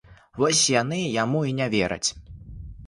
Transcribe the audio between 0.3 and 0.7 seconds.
Вось